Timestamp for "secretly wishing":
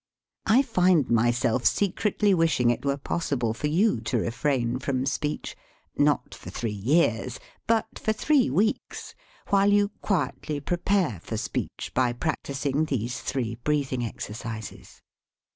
1.67-2.71